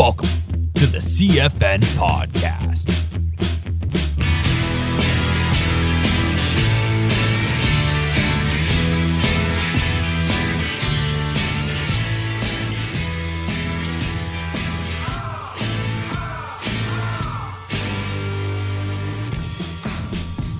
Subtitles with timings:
[0.00, 0.30] Welcome
[0.76, 2.88] to the CFN Podcast.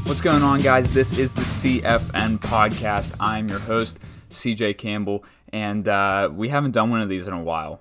[0.06, 0.92] What's going on, guys?
[0.92, 3.14] This is the CFN podcast.
[3.18, 7.42] I'm your host, CJ Campbell, and uh, we haven't done one of these in a
[7.42, 7.80] while.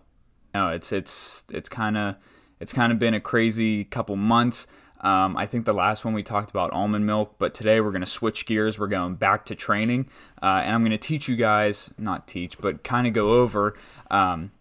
[0.53, 2.15] No, it's it's it's kind of
[2.59, 4.67] it's kind of been a crazy couple months.
[5.01, 8.01] Um, I think the last one we talked about almond milk, but today we're going
[8.01, 8.77] to switch gears.
[8.77, 10.09] We're going back to training,
[10.41, 13.75] uh, and I'm going to teach you guys, not teach, but kind of go over
[14.11, 14.51] um,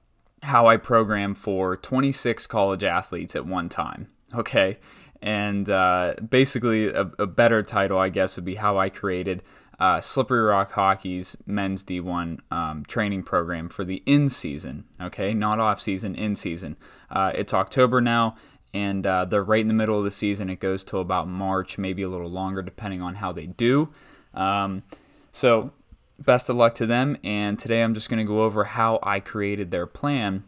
[0.45, 4.09] how I program for 26 college athletes at one time.
[4.33, 4.79] Okay,
[5.21, 9.43] and uh, basically a, a, better title, I guess, would be how I created
[9.79, 14.85] uh, Slippery Rock Hockey's men's D1 um, training program for the in season.
[15.01, 16.77] Okay, not off season, in season.
[17.11, 18.37] Uh, it's October now,
[18.75, 20.51] and uh, they're right in the middle of the season.
[20.51, 23.91] It goes till about March, maybe a little longer, depending on how they do.
[24.35, 24.83] Um,
[25.31, 25.73] so,
[26.19, 27.17] best of luck to them.
[27.23, 30.45] And today I'm just going to go over how I created their plan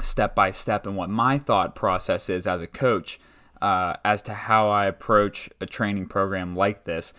[0.00, 3.20] step by step and what my thought process is as a coach
[3.60, 7.12] uh, as to how I approach a training program like this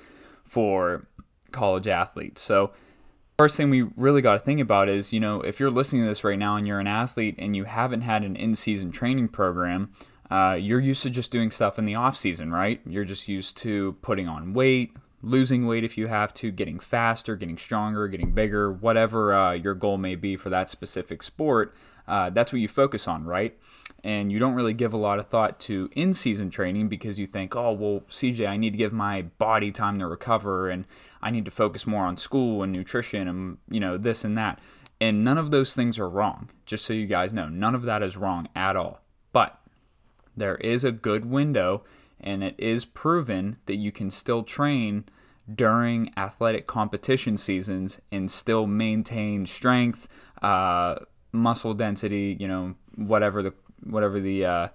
[0.44, 1.04] for
[1.52, 2.42] college athletes.
[2.42, 2.72] So,
[3.38, 6.08] first thing we really got to think about is, you know, if you're listening to
[6.08, 9.92] this right now and you're an athlete and you haven't had an in-season training program,
[10.30, 12.80] uh, you're used to just doing stuff in the off season, right?
[12.86, 17.36] You're just used to putting on weight, losing weight if you have to, getting faster,
[17.36, 21.76] getting stronger, getting bigger, whatever uh, your goal may be for that specific sport.
[22.08, 23.58] Uh, that's what you focus on, right?
[24.04, 27.28] and you don't really give a lot of thought to in season training because you
[27.28, 30.86] think, oh, well, CJ, I need to give my body time to recover and
[31.22, 34.60] I need to focus more on school and nutrition and, you know, this and that.
[35.00, 37.50] And none of those things are wrong, just so you guys know.
[37.50, 39.02] None of that is wrong at all.
[39.34, 39.58] But
[40.36, 41.84] there is a good window
[42.20, 45.06] and it is proven that you can still train
[45.54, 50.08] during athletic competition seasons and still maintain strength,
[50.42, 50.96] uh,
[51.32, 53.54] muscle density, you know, whatever the
[53.84, 54.68] whatever the uh,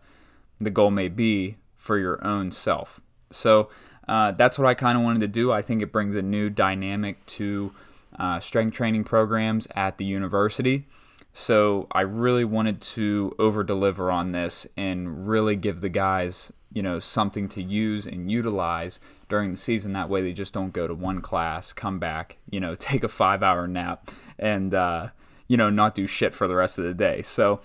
[0.60, 3.00] the goal may be for your own self.
[3.30, 3.68] So
[4.08, 5.52] uh, that's what I kind of wanted to do.
[5.52, 7.72] I think it brings a new dynamic to
[8.18, 10.86] uh, strength training programs at the university.
[11.32, 16.82] So I really wanted to over deliver on this and really give the guys, you
[16.82, 19.92] know, something to use and utilize during the season.
[19.92, 23.08] That way they just don't go to one class, come back, you know, take a
[23.08, 25.08] five hour nap and, uh,
[25.46, 27.20] you know, not do shit for the rest of the day.
[27.22, 27.60] So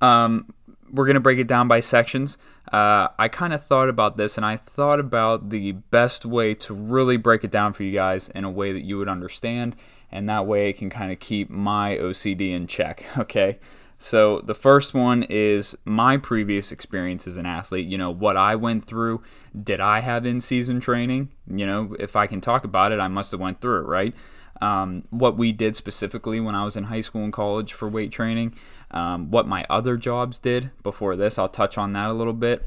[0.00, 0.52] um,
[0.90, 2.38] we're going to break it down by sections.
[2.72, 6.74] Uh, I kind of thought about this and I thought about the best way to
[6.74, 9.74] really break it down for you guys in a way that you would understand,
[10.12, 13.04] and that way it can kind of keep my OCD in check.
[13.18, 13.58] Okay.
[14.02, 17.86] So the first one is my previous experience as an athlete.
[17.86, 19.22] You know, what I went through.
[19.62, 21.28] Did I have in-season training?
[21.46, 24.14] You know, if I can talk about it, I must have went through it, right?
[24.62, 28.10] Um, what we did specifically when I was in high school and college for weight
[28.10, 28.54] training
[28.90, 31.38] um, what my other jobs did before this.
[31.38, 32.66] I'll touch on that a little bit.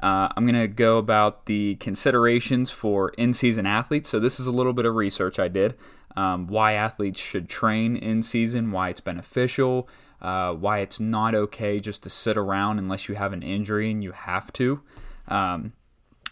[0.00, 4.08] Uh, I'm going to go about the considerations for in season athletes.
[4.08, 5.74] So, this is a little bit of research I did.
[6.16, 9.88] Um, why athletes should train in season, why it's beneficial,
[10.20, 14.02] uh, why it's not okay just to sit around unless you have an injury and
[14.02, 14.80] you have to.
[15.28, 15.72] Um,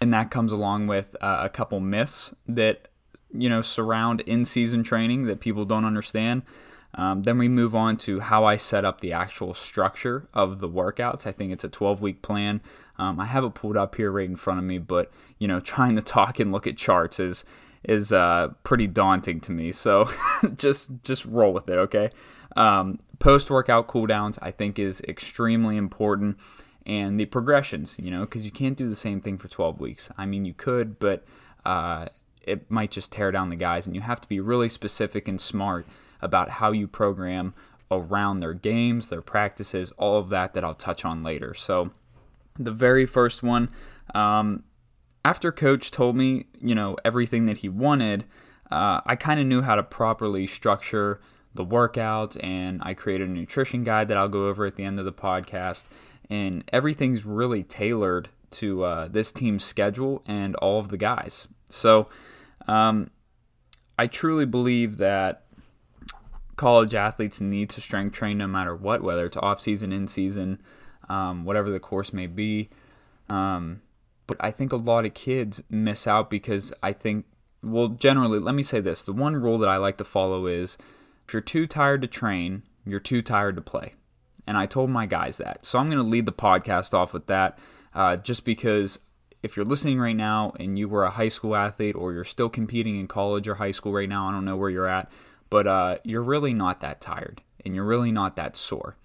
[0.00, 2.88] and that comes along with uh, a couple myths that
[3.32, 6.42] you know surround in season training that people don't understand.
[6.94, 10.69] Um, then we move on to how I set up the actual structure of the
[10.69, 11.26] workouts.
[11.26, 12.60] I think it's a 12 week plan.
[12.98, 15.60] Um, I have it pulled up here right in front of me, but you know,
[15.76, 17.44] trying to talk and look at charts is
[17.84, 19.72] is uh, pretty daunting to me.
[19.72, 20.10] So
[20.56, 22.10] just just roll with it, okay?
[22.56, 26.36] Um, Post workout cooldowns I think is extremely important,
[26.84, 30.10] and the progressions, you know, because you can't do the same thing for 12 weeks.
[30.18, 31.24] I mean, you could, but
[31.64, 32.06] uh,
[32.42, 35.41] it might just tear down the guys, and you have to be really specific and
[35.41, 35.86] smart
[36.22, 37.54] about how you program
[37.91, 41.54] around their games, their practices, all of that that I'll touch on later.
[41.54, 41.91] So,
[42.59, 43.71] the very first one,
[44.15, 44.65] um,
[45.24, 48.24] after coach told me, you know, everything that he wanted,
[48.71, 51.21] uh, I kind of knew how to properly structure
[51.54, 54.98] the workouts and I created a nutrition guide that I'll go over at the end
[54.98, 55.84] of the podcast.
[56.28, 61.48] And everything's really tailored to uh, this team's schedule and all of the guys.
[61.68, 62.09] So,
[62.66, 63.10] um,
[63.98, 65.46] I truly believe that
[66.56, 70.60] college athletes need to strength train no matter what, whether it's off season, in season,
[71.08, 72.70] um, whatever the course may be.
[73.28, 73.82] Um,
[74.26, 77.26] but I think a lot of kids miss out because I think,
[77.62, 80.78] well, generally, let me say this: the one rule that I like to follow is
[81.26, 83.94] if you're too tired to train, you're too tired to play.
[84.47, 85.64] And I told my guys that.
[85.64, 87.58] So I'm going to lead the podcast off with that
[87.94, 89.00] uh, just because
[89.42, 92.48] if you're listening right now and you were a high school athlete or you're still
[92.48, 95.10] competing in college or high school right now, I don't know where you're at,
[95.51, 98.97] but uh, you're really not that tired and you're really not that sore.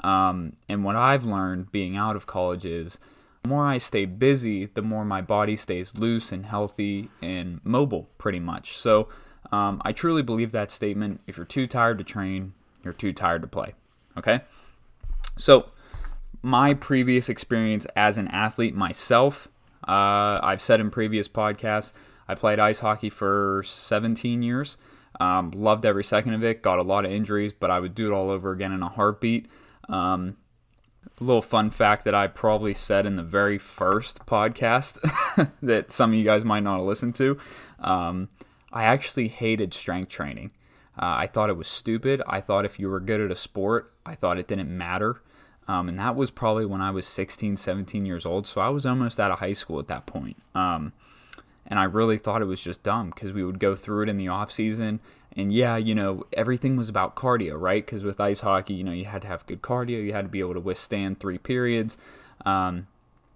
[0.00, 2.98] Um, and what I've learned being out of college is
[3.42, 8.08] the more I stay busy, the more my body stays loose and healthy and mobile,
[8.18, 8.76] pretty much.
[8.76, 9.08] So
[9.50, 11.20] um, I truly believe that statement.
[11.26, 12.52] If you're too tired to train,
[12.84, 13.74] you're too tired to play.
[14.16, 14.40] Okay?
[15.36, 15.70] So,
[16.42, 19.48] my previous experience as an athlete myself,
[19.86, 21.92] uh, I've said in previous podcasts,
[22.28, 24.76] I played ice hockey for 17 years.
[25.20, 26.62] Um, loved every second of it.
[26.62, 28.88] Got a lot of injuries, but I would do it all over again in a
[28.88, 29.46] heartbeat.
[29.88, 30.36] Um,
[31.20, 34.98] a little fun fact that I probably said in the very first podcast
[35.62, 37.38] that some of you guys might not have listened to.
[37.80, 38.28] Um,
[38.72, 40.52] I actually hated strength training.
[40.96, 42.22] Uh, I thought it was stupid.
[42.26, 45.22] I thought if you were good at a sport, I thought it didn't matter.
[45.66, 48.46] Um, and that was probably when I was 16, 17 years old.
[48.46, 50.36] So I was almost out of high school at that point.
[50.54, 50.92] Um,
[51.68, 54.16] and I really thought it was just dumb because we would go through it in
[54.16, 55.00] the off season.
[55.36, 57.84] And yeah, you know, everything was about cardio, right?
[57.84, 60.30] Because with ice hockey, you know, you had to have good cardio, you had to
[60.30, 61.98] be able to withstand three periods,
[62.44, 62.88] um,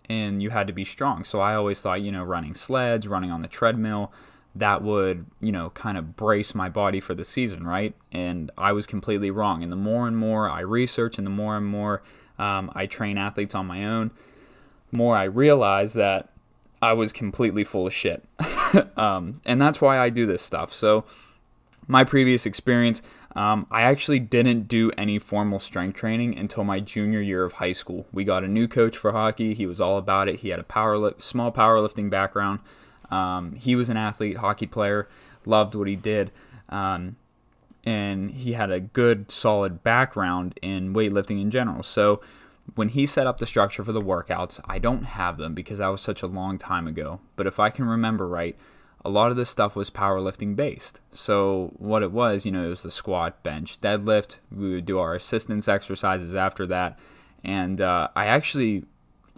[0.08, 1.24] and you had to be strong.
[1.24, 4.10] So I always thought, you know, running sleds, running on the treadmill,
[4.54, 7.94] that would, you know, kind of brace my body for the season, right?
[8.10, 9.62] And I was completely wrong.
[9.62, 12.02] And the more and more I research and the more and more
[12.38, 14.10] um, I train athletes on my own,
[14.90, 16.31] more I realize that
[16.82, 18.24] I was completely full of shit.
[18.96, 20.72] um, and that's why I do this stuff.
[20.74, 21.04] So,
[21.86, 23.02] my previous experience,
[23.34, 27.72] um, I actually didn't do any formal strength training until my junior year of high
[27.72, 28.06] school.
[28.12, 29.54] We got a new coach for hockey.
[29.54, 30.40] He was all about it.
[30.40, 32.60] He had a power li- small powerlifting background.
[33.10, 35.08] Um, he was an athlete, hockey player,
[35.44, 36.30] loved what he did.
[36.68, 37.16] Um,
[37.84, 41.82] and he had a good, solid background in weightlifting in general.
[41.82, 42.20] So
[42.74, 45.88] when he set up the structure for the workouts, I don't have them because that
[45.88, 47.20] was such a long time ago.
[47.36, 48.56] But if I can remember right,
[49.04, 51.00] a lot of this stuff was powerlifting based.
[51.10, 54.38] So what it was, you know, it was the squat, bench, deadlift.
[54.50, 56.98] We would do our assistance exercises after that,
[57.42, 58.84] and uh, I actually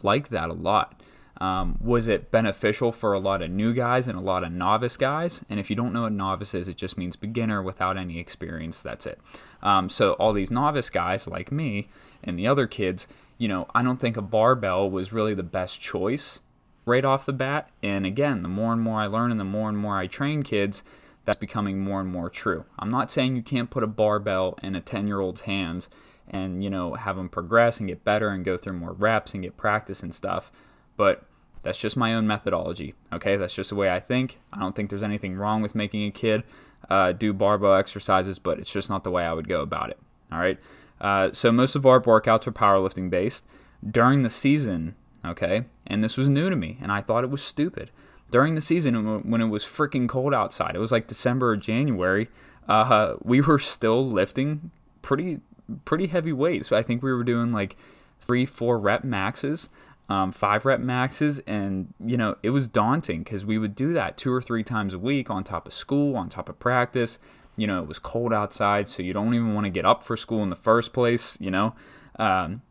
[0.02, 1.00] liked that a lot.
[1.40, 4.96] Um, was it beneficial for a lot of new guys and a lot of novice
[4.96, 5.40] guys?
[5.50, 8.80] And if you don't know what novice is, it just means beginner without any experience.
[8.80, 9.18] That's it.
[9.60, 11.88] Um, so all these novice guys like me
[12.24, 13.06] and the other kids,
[13.38, 16.40] you know, I don't think a barbell was really the best choice
[16.84, 17.70] right off the bat.
[17.82, 20.42] And again, the more and more I learn and the more and more I train
[20.42, 20.82] kids,
[21.24, 22.64] that's becoming more and more true.
[22.78, 25.88] I'm not saying you can't put a barbell in a 10 year old's hands
[26.28, 29.42] and, you know, have them progress and get better and go through more reps and
[29.42, 30.50] get practice and stuff
[30.96, 31.22] but
[31.62, 32.94] that's just my own methodology.
[33.12, 34.38] Okay, that's just the way I think.
[34.52, 36.42] I don't think there's anything wrong with making a kid
[36.90, 39.98] uh, do barbell exercises, but it's just not the way I would go about it.
[40.30, 40.58] All right.
[41.00, 43.44] Uh, so most of our workouts are powerlifting based
[43.88, 44.94] during the season.
[45.24, 47.90] Okay, and this was new to me, and I thought it was stupid.
[48.30, 52.28] During the season, when it was freaking cold outside, it was like December or January.
[52.68, 54.70] Uh, we were still lifting
[55.02, 55.40] pretty
[55.84, 56.72] pretty heavy weights.
[56.72, 57.76] I think we were doing like
[58.20, 59.70] three, four rep maxes
[60.08, 64.16] um, five rep maxes, and you know it was daunting because we would do that
[64.16, 67.18] two or three times a week on top of school, on top of practice.
[67.56, 70.16] You know it was cold outside, so you don't even want to get up for
[70.16, 71.38] school in the first place.
[71.40, 71.74] You know,
[72.18, 72.62] um,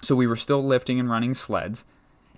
[0.00, 1.84] so we were still lifting and running sleds.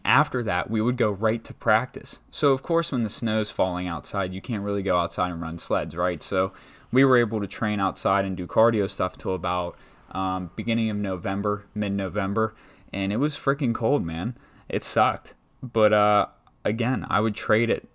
[0.05, 2.21] After that, we would go right to practice.
[2.31, 5.57] So of course, when the snow's falling outside, you can't really go outside and run
[5.57, 6.23] sleds, right?
[6.23, 6.53] So
[6.93, 9.79] we were able to train outside and do cardio stuff till about
[10.13, 12.55] um, beginning of November, mid-November
[12.95, 14.37] and it was freaking cold, man.
[14.69, 15.35] It sucked.
[15.61, 16.27] But uh,
[16.65, 17.89] again, I would trade it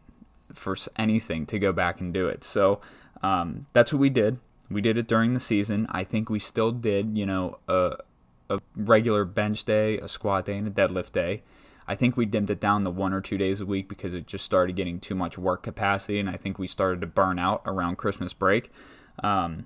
[0.53, 2.43] for anything to go back and do it.
[2.43, 2.81] So
[3.21, 4.39] um, that's what we did.
[4.69, 5.87] We did it during the season.
[5.89, 7.97] I think we still did, you know, a,
[8.49, 11.43] a regular bench day, a squat day, and a deadlift day.
[11.87, 14.27] I think we dimmed it down to one or two days a week because it
[14.27, 17.63] just started getting too much work capacity, and I think we started to burn out
[17.65, 18.71] around Christmas break.
[19.23, 19.65] Um,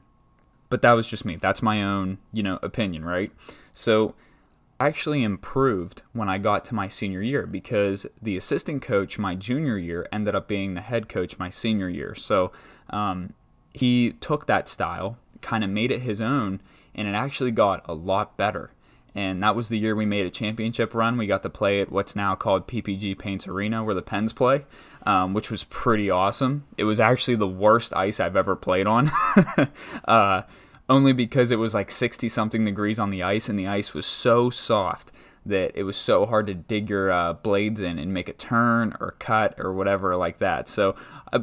[0.69, 1.35] but that was just me.
[1.35, 3.31] That's my own, you know, opinion, right?
[3.73, 4.15] So
[4.79, 9.35] I actually improved when I got to my senior year because the assistant coach my
[9.35, 12.15] junior year ended up being the head coach my senior year.
[12.15, 12.51] So
[12.89, 13.33] um,
[13.73, 16.61] he took that style, kind of made it his own,
[16.95, 18.71] and it actually got a lot better.
[19.15, 21.17] And that was the year we made a championship run.
[21.17, 24.65] We got to play at what's now called PPG Paints Arena, where the Pens play,
[25.05, 26.65] um, which was pretty awesome.
[26.77, 29.11] It was actually the worst ice I've ever played on.
[30.05, 30.43] uh,
[30.89, 34.05] only because it was like 60 something degrees on the ice and the ice was
[34.05, 35.11] so soft
[35.45, 38.95] that it was so hard to dig your uh, blades in and make a turn
[38.99, 40.67] or cut or whatever like that.
[40.67, 40.95] So,
[41.31, 41.39] uh,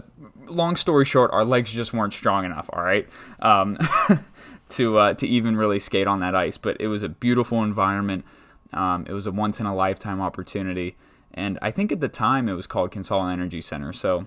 [0.47, 2.71] long story short, our legs just weren't strong enough.
[2.73, 3.09] All right.
[3.40, 3.78] Um,
[4.71, 6.57] to uh, to even really skate on that ice.
[6.57, 8.25] But it was a beautiful environment.
[8.73, 10.97] Um, it was a once in a lifetime opportunity,
[11.35, 13.92] and I think at the time it was called Consol Energy Center.
[13.92, 14.26] So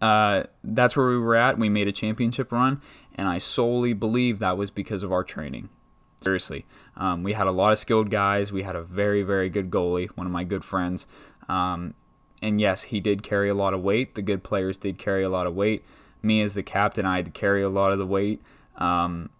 [0.00, 1.58] uh, that's where we were at.
[1.58, 2.80] We made a championship run,
[3.14, 5.68] and I solely believe that was because of our training.
[6.24, 6.64] Seriously,
[6.96, 8.52] um, we had a lot of skilled guys.
[8.52, 11.06] We had a very, very good goalie, one of my good friends.
[11.48, 11.94] Um,
[12.42, 14.14] and yes, he did carry a lot of weight.
[14.14, 15.84] The good players did carry a lot of weight.
[16.22, 18.42] Me as the captain, I had to carry a lot of the weight.
[18.76, 19.30] Um,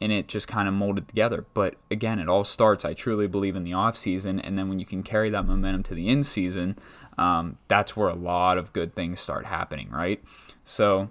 [0.00, 1.46] and it just kind of molded together.
[1.54, 4.78] But again, it all starts, I truly believe, in the off season, and then when
[4.78, 6.76] you can carry that momentum to the in season,
[7.16, 10.20] um, that's where a lot of good things start happening, right?
[10.64, 11.10] So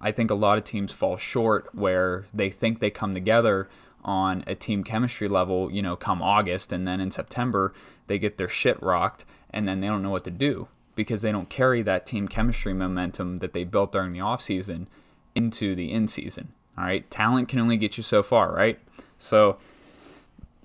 [0.00, 3.68] I think a lot of teams fall short where they think they come together
[4.04, 7.72] on a team chemistry level, you know, come August, and then in September
[8.06, 11.32] they get their shit rocked, and then they don't know what to do because they
[11.32, 14.86] don't carry that team chemistry momentum that they built during the offseason
[15.34, 16.52] into the in season.
[16.76, 18.78] All right, talent can only get you so far, right?
[19.18, 19.58] So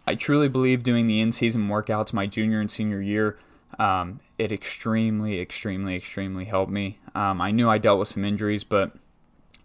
[0.08, 3.38] I truly believe doing the in season workouts my junior and senior year
[3.80, 7.00] um, it extremely, extremely, extremely helped me.
[7.13, 8.94] Um, I knew I dealt with some injuries, but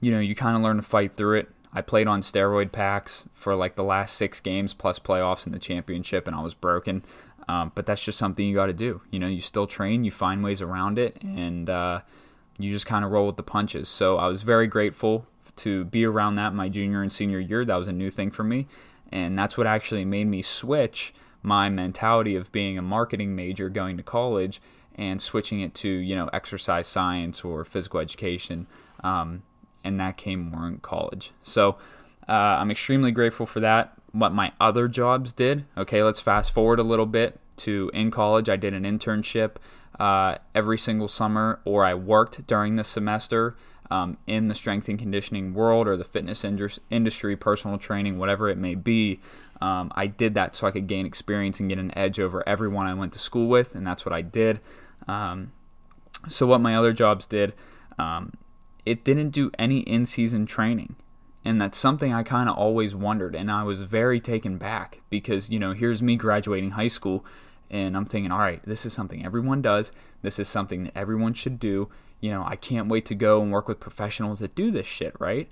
[0.00, 1.50] you know, you kind of learn to fight through it.
[1.72, 5.58] I played on steroid packs for like the last six games plus playoffs in the
[5.58, 7.04] championship, and I was broken.
[7.48, 9.00] Um, but that's just something you got to do.
[9.10, 12.00] You know, you still train, you find ways around it, and uh,
[12.58, 13.88] you just kind of roll with the punches.
[13.88, 17.64] So I was very grateful to be around that my junior and senior year.
[17.64, 18.66] That was a new thing for me,
[19.10, 23.96] and that's what actually made me switch my mentality of being a marketing major going
[23.96, 24.60] to college
[24.94, 28.66] and switching it to you know exercise science or physical education
[29.02, 29.42] um,
[29.84, 31.32] and that came more in college.
[31.42, 31.76] So
[32.28, 35.64] uh, i'm extremely grateful for that what my other jobs did.
[35.76, 38.48] Okay let's fast forward a little bit to in college.
[38.48, 39.56] I did an internship
[39.98, 43.56] uh, every single summer or i worked during the semester
[43.90, 48.56] um, in the strength and conditioning world or the fitness industry personal training whatever it
[48.56, 49.20] may be.
[49.60, 52.86] Um, I did that so I could gain experience and get an edge over everyone
[52.86, 54.60] I went to school with, and that's what I did.
[55.06, 55.52] Um,
[56.28, 57.52] so, what my other jobs did,
[57.98, 58.32] um,
[58.90, 60.96] it didn't do any in season training.
[61.44, 63.36] And that's something I kind of always wondered.
[63.36, 67.24] And I was very taken back because, you know, here's me graduating high school,
[67.70, 69.92] and I'm thinking, all right, this is something everyone does.
[70.22, 71.88] This is something that everyone should do.
[72.20, 75.14] You know, I can't wait to go and work with professionals that do this shit,
[75.20, 75.48] right?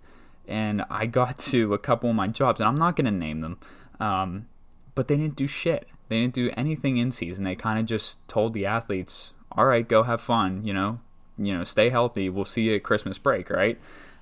[0.48, 3.38] And I got to a couple of my jobs, and I'm not going to name
[3.38, 3.58] them,
[4.00, 4.48] um,
[4.96, 5.86] but they didn't do shit.
[6.08, 7.44] They didn't do anything in season.
[7.44, 10.64] They kind of just told the athletes, "All right, go have fun.
[10.64, 11.00] You know,
[11.38, 12.28] you know, stay healthy.
[12.28, 13.78] We'll see you at Christmas break, right?"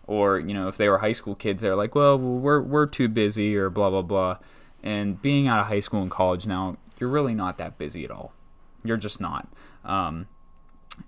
[0.06, 3.08] Or you know, if they were high school kids, they're like, "Well, we're we're too
[3.08, 4.38] busy," or blah blah blah.
[4.82, 8.10] And being out of high school and college now, you're really not that busy at
[8.10, 8.32] all.
[8.84, 9.48] You're just not.
[9.84, 10.28] Um,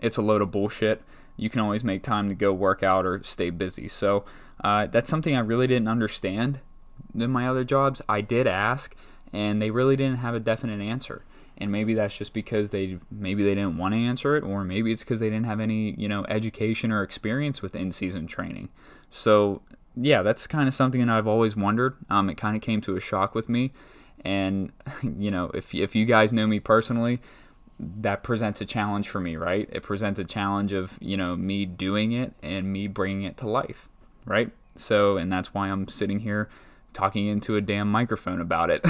[0.01, 1.03] it's a load of bullshit.
[1.37, 3.87] You can always make time to go work out or stay busy.
[3.87, 4.25] So
[4.65, 6.59] uh, that's something I really didn't understand
[7.15, 8.95] in my other jobs, I did ask,
[9.33, 11.25] and they really didn't have a definite answer.
[11.61, 14.93] And maybe that's just because they maybe they didn't want to answer it, or maybe
[14.93, 18.69] it's because they didn't have any you know education or experience with in-season training.
[19.11, 19.63] So
[19.97, 21.97] yeah, that's kind of something that I've always wondered.
[22.09, 23.73] Um, it kind of came to a shock with me,
[24.25, 24.73] and
[25.03, 27.21] you know if if you guys know me personally,
[27.81, 29.69] that presents a challenge for me, right?
[29.73, 33.49] It presents a challenge of you know me doing it and me bringing it to
[33.49, 33.89] life,
[34.25, 34.53] right?
[34.77, 36.49] So, and that's why I'm sitting here
[36.93, 38.85] talking into a damn microphone about it.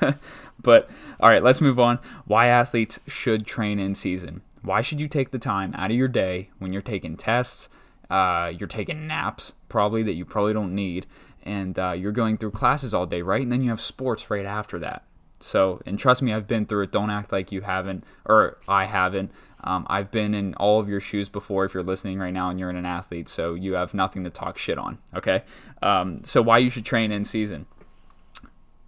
[0.62, 0.90] but
[1.20, 1.98] all right, let's move on.
[2.26, 4.42] Why athletes should train in season.
[4.62, 7.68] Why should you take the time out of your day when you're taking tests,
[8.10, 11.06] uh, you're taking naps, probably that you probably don't need,
[11.42, 13.42] and uh, you're going through classes all day, right?
[13.42, 15.04] And then you have sports right after that.
[15.40, 16.92] So, and trust me, I've been through it.
[16.92, 19.32] Don't act like you haven't, or I haven't.
[19.64, 22.58] Um, I've been in all of your shoes before if you're listening right now and
[22.58, 25.42] you're an athlete, so you have nothing to talk shit on, okay?
[25.80, 27.66] Um, so, why you should train in season?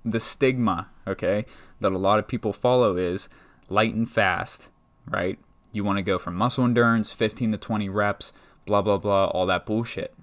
[0.04, 1.46] The stigma, okay,
[1.80, 3.28] that a lot of people follow is
[3.68, 4.70] light and fast,
[5.08, 5.38] right?
[5.72, 8.32] You want to go from muscle endurance, 15 to 20 reps,
[8.66, 10.14] blah, blah, blah, all that bullshit,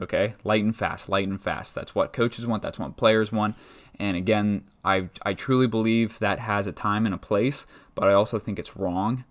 [0.00, 0.34] okay?
[0.42, 1.74] Light and fast, light and fast.
[1.74, 3.56] That's what coaches want, that's what players want.
[3.98, 8.14] And again, I, I truly believe that has a time and a place, but I
[8.14, 9.24] also think it's wrong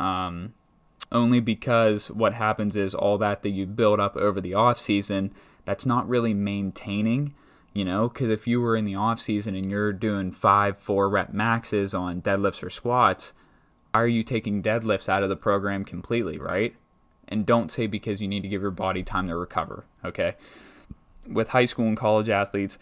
[0.00, 0.54] um,
[1.12, 5.32] only because what happens is all that that you build up over the off season,
[5.64, 7.34] that's not really maintaining.
[7.72, 11.08] You know, because if you were in the off season and you're doing five, four
[11.08, 13.32] rep maxes on deadlifts or squats,
[13.92, 16.74] why are you taking deadlifts out of the program completely, right?
[17.28, 20.34] And don't say because you need to give your body time to recover, okay?
[21.28, 22.76] With high school and college athletes,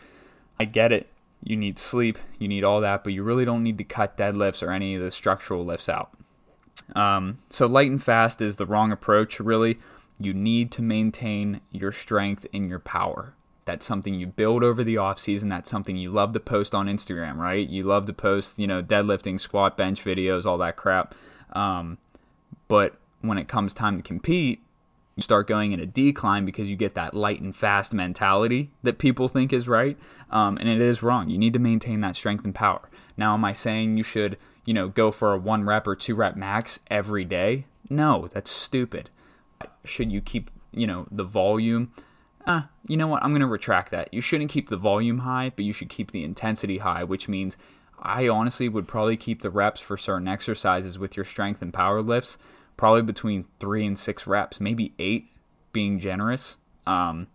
[0.58, 1.08] I get it.
[1.42, 4.66] You need sleep, you need all that, but you really don't need to cut deadlifts
[4.66, 6.10] or any of the structural lifts out.
[6.94, 9.78] Um, so light and fast is the wrong approach, really.
[10.18, 13.34] You need to maintain your strength and your power.
[13.64, 15.48] That's something you build over the off season.
[15.50, 17.68] That's something you love to post on Instagram, right?
[17.68, 21.14] You love to post, you know, deadlifting, squat, bench videos, all that crap.
[21.52, 21.98] Um,
[22.66, 24.62] but when it comes time to compete,
[25.16, 28.98] you start going in a decline because you get that light and fast mentality that
[28.98, 29.98] people think is right.
[30.30, 31.28] Um, and it is wrong.
[31.28, 32.88] You need to maintain that strength and power.
[33.16, 36.14] Now, am I saying you should, you know, go for a one rep or two
[36.14, 37.64] rep max every day?
[37.88, 39.08] No, that's stupid.
[39.82, 41.90] Should you keep, you know, the volume?
[42.46, 43.22] Uh, you know what?
[43.22, 44.12] I'm going to retract that.
[44.12, 47.56] You shouldn't keep the volume high, but you should keep the intensity high, which means
[47.98, 52.02] I honestly would probably keep the reps for certain exercises with your strength and power
[52.02, 52.36] lifts
[52.76, 55.28] probably between three and six reps, maybe eight
[55.72, 56.58] being generous.
[56.86, 57.28] Um,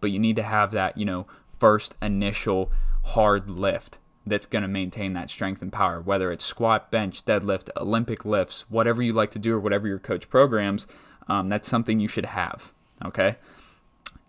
[0.00, 2.72] but you need to have that, you know, first initial
[3.04, 7.70] hard lift that's going to maintain that strength and power, whether it's squat, bench, deadlift,
[7.76, 10.86] Olympic lifts, whatever you like to do or whatever your coach programs,
[11.28, 12.72] um, that's something you should have.
[13.04, 13.36] Okay.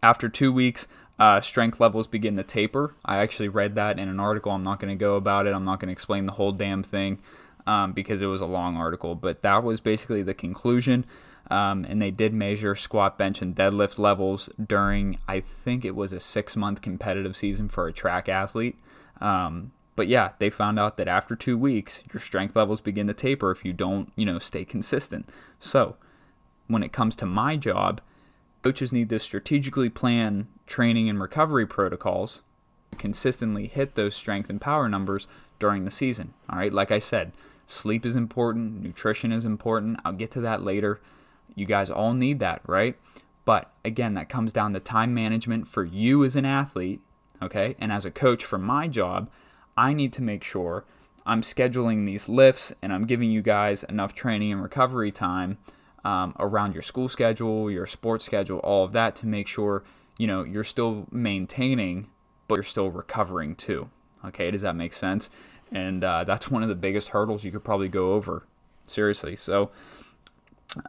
[0.01, 0.88] After two weeks,
[1.19, 2.95] uh, strength levels begin to taper.
[3.05, 4.51] I actually read that in an article.
[4.51, 5.53] I'm not going to go about it.
[5.53, 7.19] I'm not going to explain the whole damn thing
[7.67, 11.05] um, because it was a long article, but that was basically the conclusion.
[11.50, 16.13] Um, and they did measure squat, bench, and deadlift levels during, I think it was
[16.13, 18.79] a six month competitive season for a track athlete.
[19.19, 23.13] Um, but yeah, they found out that after two weeks, your strength levels begin to
[23.13, 25.29] taper if you don't, you know, stay consistent.
[25.60, 25.96] So,
[26.65, 28.01] when it comes to my job,
[28.63, 32.41] coaches need to strategically plan training and recovery protocols
[32.89, 35.27] to consistently hit those strength and power numbers
[35.60, 36.34] during the season.
[36.50, 37.31] All right, like I said,
[37.67, 40.00] sleep is important, nutrition is important.
[40.03, 41.00] I'll get to that later.
[41.53, 42.96] You guys all need that, right?
[43.46, 47.01] But again, that comes down to time management for you as an athlete,
[47.39, 47.75] okay?
[47.77, 49.29] And as a coach for my job,
[49.82, 50.86] I need to make sure
[51.26, 55.58] I'm scheduling these lifts and I'm giving you guys enough training and recovery time
[56.06, 59.84] um, around your school schedule, your sports schedule, all of that to make sure
[60.20, 62.10] you know you're still maintaining,
[62.48, 63.90] but you're still recovering too.
[64.24, 65.32] Okay, does that make sense?
[65.72, 68.44] And uh, that's one of the biggest hurdles you could probably go over.
[68.86, 69.36] Seriously.
[69.36, 69.72] So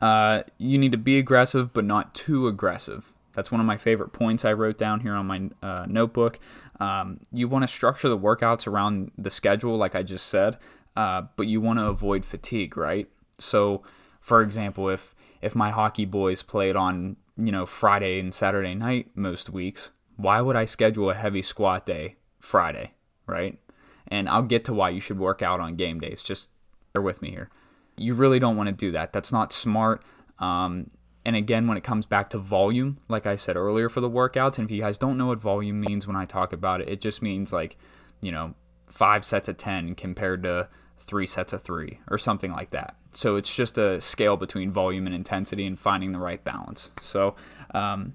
[0.02, 3.10] uh, you need to be aggressive, but not too aggressive.
[3.32, 6.38] That's one of my favorite points I wrote down here on my uh, notebook.
[6.82, 10.58] Um, you want to structure the workouts around the schedule, like I just said,
[10.96, 13.06] uh, but you want to avoid fatigue, right?
[13.38, 13.84] So,
[14.20, 19.10] for example, if if my hockey boys played on you know Friday and Saturday night
[19.14, 22.94] most weeks, why would I schedule a heavy squat day Friday,
[23.28, 23.60] right?
[24.08, 26.20] And I'll get to why you should work out on game days.
[26.20, 26.48] Just
[26.94, 27.48] bear with me here.
[27.96, 29.12] You really don't want to do that.
[29.12, 30.02] That's not smart.
[30.40, 30.90] Um,
[31.24, 34.58] and again, when it comes back to volume, like I said earlier for the workouts,
[34.58, 37.00] and if you guys don't know what volume means when I talk about it, it
[37.00, 37.76] just means like,
[38.20, 38.54] you know,
[38.88, 42.96] five sets of 10 compared to three sets of three or something like that.
[43.12, 46.90] So it's just a scale between volume and intensity and finding the right balance.
[47.00, 47.36] So
[47.72, 48.14] um,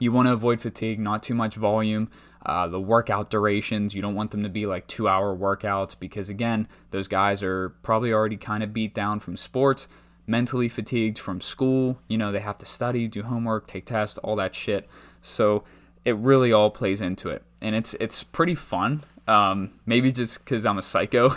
[0.00, 2.10] you want to avoid fatigue, not too much volume.
[2.44, 6.28] Uh, the workout durations, you don't want them to be like two hour workouts because,
[6.28, 9.88] again, those guys are probably already kind of beat down from sports,
[10.26, 11.98] mentally fatigued from school.
[12.08, 14.88] You know, they have to study, do homework, take tests, all that shit.
[15.22, 15.64] So
[16.04, 17.42] it really all plays into it.
[17.60, 19.02] And it's, it's pretty fun.
[19.26, 21.34] Um, maybe just because I'm a psycho,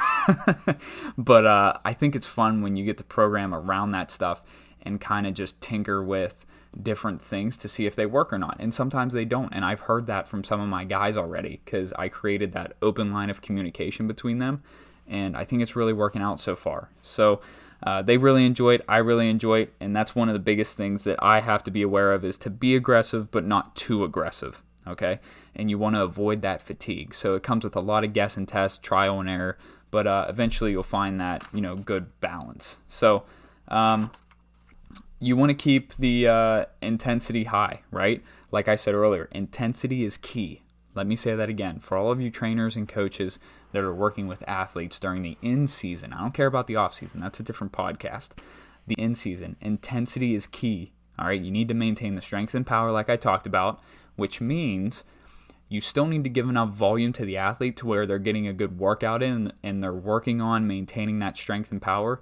[1.18, 4.44] but uh, I think it's fun when you get to program around that stuff
[4.82, 6.46] and kind of just tinker with
[6.82, 8.58] different things to see if they work or not.
[8.60, 9.54] And sometimes they don't.
[9.54, 13.10] And I've heard that from some of my guys already because I created that open
[13.10, 14.64] line of communication between them.
[15.08, 16.90] And I think it's really working out so far.
[17.02, 17.40] So
[17.84, 18.82] uh, they really enjoy it.
[18.88, 19.74] I really enjoy it.
[19.80, 22.38] And that's one of the biggest things that I have to be aware of is
[22.40, 24.64] to be aggressive, but not too aggressive.
[24.88, 25.20] Okay.
[25.56, 27.14] And you want to avoid that fatigue.
[27.14, 29.58] So it comes with a lot of guess and test, trial and error.
[29.92, 32.78] But uh, eventually you'll find that, you know, good balance.
[32.88, 33.24] So,
[33.70, 34.12] um,
[35.20, 38.24] you want to keep the uh, intensity high, right?
[38.52, 40.62] Like I said earlier, intensity is key.
[40.98, 41.80] Let me say that again.
[41.80, 43.38] For all of you trainers and coaches
[43.72, 46.96] that are working with athletes during the in season, I don't care about the off
[46.96, 48.30] season, that's a different podcast.
[48.88, 50.92] The in season, intensity is key.
[51.20, 53.80] All right, you need to maintain the strength and power, like I talked about,
[54.16, 55.04] which means
[55.70, 58.54] you still need to give enough volume to the athlete to where they're getting a
[58.54, 62.22] good workout in and they're working on maintaining that strength and power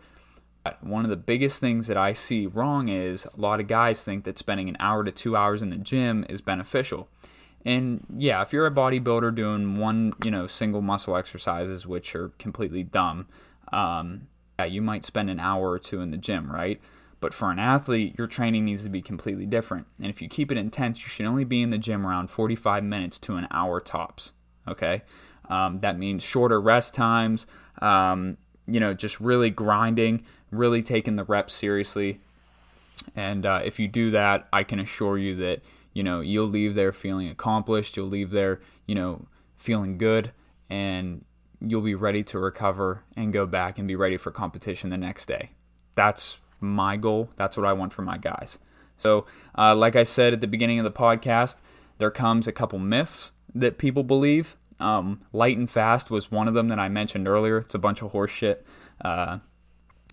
[0.65, 4.03] But one of the biggest things that I see wrong is a lot of guys
[4.03, 7.07] think that spending an hour to two hours in the gym is beneficial.
[7.65, 12.29] And yeah, if you're a bodybuilder doing one, you know, single muscle exercises, which are
[12.37, 13.27] completely dumb,
[13.73, 14.27] um,
[14.59, 16.79] yeah, you might spend an hour or two in the gym, right?
[17.19, 19.87] But for an athlete, your training needs to be completely different.
[19.97, 22.83] And if you keep it intense, you should only be in the gym around 45
[22.83, 24.33] minutes to an hour tops.
[24.67, 25.01] Okay,
[25.49, 27.47] um, that means shorter rest times.
[27.81, 32.19] Um, you know, just really grinding, really taking the reps seriously.
[33.15, 35.61] And uh, if you do that, I can assure you that
[35.95, 39.25] you know, you'll leave there feeling accomplished, you'll leave there, you know,
[39.57, 40.31] feeling good,
[40.69, 41.23] and
[41.61, 45.25] you'll be ready to recover and go back and be ready for competition the next
[45.25, 45.51] day.
[45.95, 47.29] That's my goal.
[47.37, 48.59] That's what I want for my guys.
[48.97, 49.25] So,
[49.57, 51.61] uh, like I said at the beginning of the podcast,
[51.97, 54.57] there comes a couple myths that people believe.
[54.81, 57.59] Um, light and fast was one of them that I mentioned earlier.
[57.59, 58.57] It's a bunch of horseshit.
[58.99, 59.39] Uh,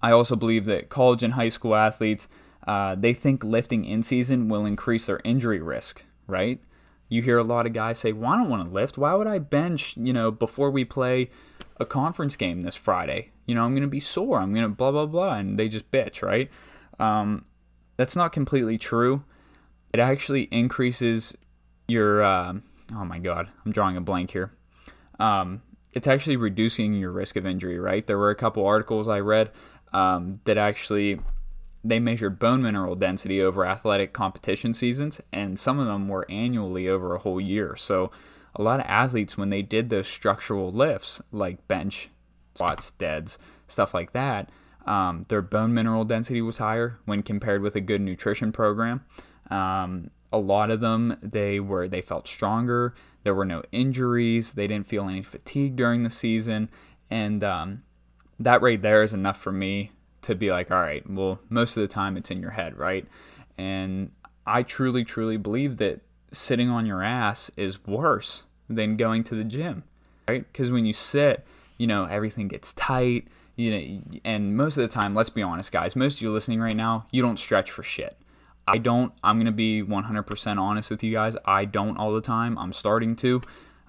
[0.01, 2.29] I also believe that college and high school athletes
[2.67, 6.05] uh, they think lifting in season will increase their injury risk.
[6.27, 6.61] Right?
[7.09, 8.97] You hear a lot of guys say, "Well, I don't want to lift.
[8.97, 9.97] Why would I bench?
[9.97, 11.31] You know, before we play
[11.79, 13.33] a conference game this Friday.
[13.47, 14.39] You know, I'm going to be sore.
[14.39, 16.23] I'm going to blah blah blah," and they just bitch.
[16.23, 16.51] Right?
[16.99, 17.45] Um,
[17.97, 19.25] that's not completely true.
[19.93, 21.37] It actually increases
[21.89, 22.23] your.
[22.23, 22.55] Uh,
[22.95, 24.53] oh my god, I'm drawing a blank here.
[25.19, 27.79] Um, it's actually reducing your risk of injury.
[27.79, 28.07] Right?
[28.07, 29.51] There were a couple articles I read
[29.93, 31.21] um, that actually
[31.85, 36.89] they measured bone mineral density over athletic competition seasons, and some of them were annually
[36.89, 37.75] over a whole year.
[37.77, 38.11] So,
[38.55, 42.11] a lot of athletes, when they did those structural lifts like bench,
[42.55, 44.51] squats, deads, stuff like that,
[44.87, 49.05] um, their bone mineral density was higher when compared with a good nutrition program.
[49.51, 52.95] Um, a lot of them, they were they felt stronger.
[53.25, 54.53] There were no injuries.
[54.53, 56.69] They didn't feel any fatigue during the season,
[57.11, 57.83] and um,
[58.39, 59.93] that right there is enough for me
[60.23, 63.07] to be like, all right, well, most of the time it's in your head, right?
[63.59, 64.11] And
[64.47, 66.01] I truly, truly believe that
[66.33, 69.85] sitting on your ass is worse than going to the gym,
[70.29, 70.51] right?
[70.51, 71.45] Because when you sit,
[71.79, 75.73] you know, everything gets tight, you know, and most of the time, let's be honest,
[75.73, 78.17] guys, most of you listening right now, you don't stretch for shit.
[78.67, 81.37] I don't, I'm going to be 100% honest with you guys.
[81.45, 82.57] I don't all the time.
[82.59, 83.43] I'm starting to.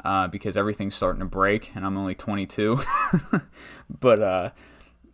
[0.04, 2.82] Uh, because everything's starting to break and I'm only 22.
[4.02, 4.50] but uh,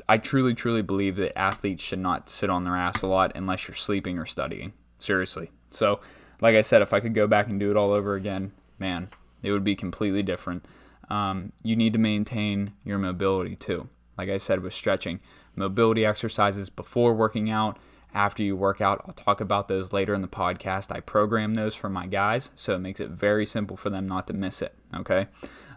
[0.10, 3.68] I truly, truly believe that athletes should not sit on their ass a lot unless
[3.68, 4.74] you're sleeping or studying.
[4.98, 5.52] Seriously.
[5.70, 6.00] So,
[6.42, 9.10] like I said, if I could go back and do it all over again, man,
[9.44, 10.66] it would be completely different.
[11.10, 13.88] Um, you need to maintain your mobility too.
[14.18, 15.20] Like I said, with stretching,
[15.56, 17.78] mobility exercises before working out,
[18.14, 19.04] after you work out.
[19.06, 20.92] I'll talk about those later in the podcast.
[20.92, 24.28] I program those for my guys, so it makes it very simple for them not
[24.28, 24.74] to miss it.
[24.96, 25.28] Okay.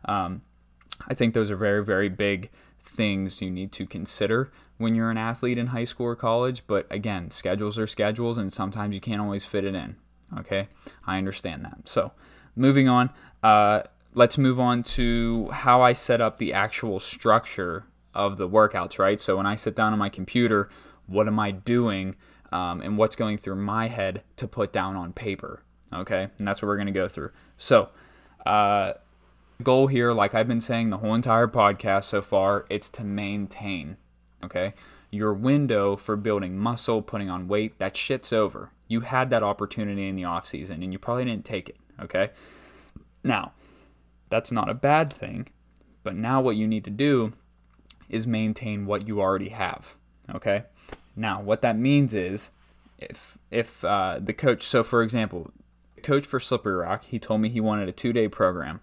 [0.05, 0.43] Um,
[1.09, 2.51] I think those are very, very big
[2.93, 6.65] things you need to consider when you're an athlete in high school or college.
[6.67, 9.97] But again, schedules are schedules, and sometimes you can't always fit it in.
[10.39, 10.69] Okay,
[11.07, 11.89] I understand that.
[11.89, 12.13] So,
[12.57, 13.11] moving on,
[13.43, 13.83] uh,
[14.15, 19.21] let's move on to how I set up the actual structure of the workouts, right?
[19.21, 20.69] So, when I sit down on my computer,
[21.07, 22.17] what am I doing,
[22.51, 25.63] um, and what's going through my head to put down on paper?
[25.93, 27.31] Okay, and that's what we're going to go through.
[27.59, 27.91] So,
[28.47, 28.95] uh,
[29.63, 33.97] goal here, like I've been saying the whole entire podcast so far, it's to maintain.
[34.45, 34.75] Okay?
[35.11, 38.71] Your window for building muscle, putting on weight, that shit's over.
[38.89, 41.77] You had that opportunity in the off season and you probably didn't take it.
[42.01, 42.31] Okay?
[43.25, 43.53] Now,
[44.31, 45.49] that's not a bad thing,
[46.03, 47.33] but now what you need to do
[48.09, 49.97] is maintain what you already have.
[50.35, 50.65] Okay?
[51.17, 52.51] Now, what that means is
[52.99, 55.51] if if uh, the coach, so for example,
[56.03, 58.81] coach for Slippery Rock, he told me he wanted a two day program.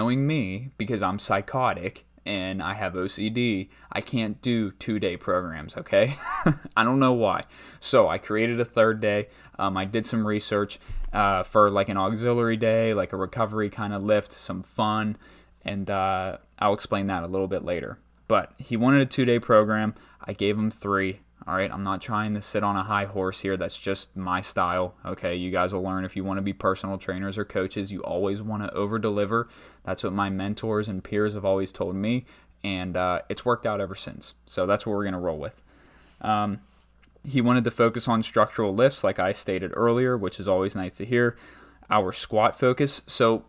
[0.00, 5.76] Knowing me, because I'm psychotic and I have OCD, I can't do two day programs,
[5.76, 6.16] okay?
[6.74, 7.44] I don't know why.
[7.80, 9.28] So I created a third day.
[9.58, 10.80] Um, I did some research
[11.12, 15.18] uh, for like an auxiliary day, like a recovery kind of lift, some fun,
[15.66, 17.98] and uh, I'll explain that a little bit later.
[18.26, 19.94] But he wanted a two day program.
[20.24, 21.20] I gave him three.
[21.46, 23.56] All right, I'm not trying to sit on a high horse here.
[23.56, 24.94] That's just my style.
[25.06, 28.02] Okay, you guys will learn if you want to be personal trainers or coaches, you
[28.02, 29.48] always want to over deliver.
[29.84, 32.26] That's what my mentors and peers have always told me,
[32.62, 34.34] and uh, it's worked out ever since.
[34.44, 35.62] So that's what we're going to roll with.
[36.20, 36.60] Um,
[37.24, 40.94] he wanted to focus on structural lifts, like I stated earlier, which is always nice
[40.96, 41.36] to hear.
[41.88, 43.02] Our squat focus.
[43.06, 43.44] So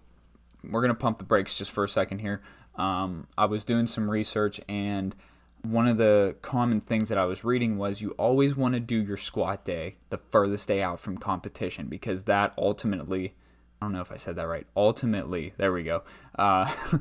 [0.63, 2.41] we're going to pump the brakes just for a second here.
[2.75, 5.15] Um, I was doing some research and
[5.63, 8.95] one of the common things that I was reading was you always want to do
[8.95, 13.35] your squat day the furthest day out from competition because that ultimately,
[13.81, 16.03] I don't know if I said that right, ultimately, there we go,
[16.37, 16.73] uh,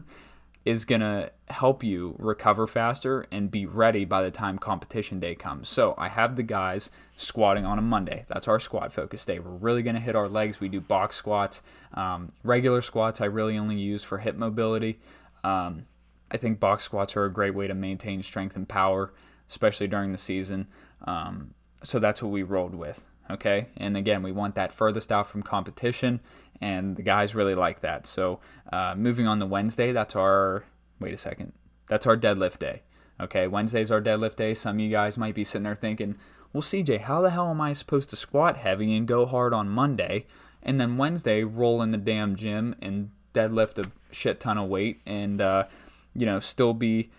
[0.64, 5.34] is going to help you recover faster and be ready by the time competition day
[5.34, 5.70] comes.
[5.70, 8.26] So I have the guys squatting on a Monday.
[8.28, 9.38] That's our squat focus day.
[9.38, 10.60] We're really going to hit our legs.
[10.60, 11.62] We do box squats.
[11.94, 14.98] Um, regular squats I really only use for hip mobility.
[15.42, 15.86] Um,
[16.30, 19.12] I think box squats are a great way to maintain strength and power,
[19.48, 20.68] especially during the season.
[21.04, 23.06] Um, so that's what we rolled with.
[23.30, 23.68] Okay.
[23.76, 26.20] And again, we want that furthest out from competition,
[26.60, 28.06] and the guys really like that.
[28.06, 28.40] So
[28.72, 30.64] uh, moving on to Wednesday, that's our,
[30.98, 31.52] wait a second,
[31.88, 32.82] that's our deadlift day.
[33.20, 33.46] Okay.
[33.46, 34.54] Wednesday's our deadlift day.
[34.54, 36.16] Some of you guys might be sitting there thinking,
[36.52, 39.68] well, CJ, how the hell am I supposed to squat heavy and go hard on
[39.68, 40.26] Monday?
[40.62, 45.00] and then Wednesday roll in the damn gym and deadlift a shit ton of weight
[45.06, 45.64] and uh,
[46.14, 47.10] you know still be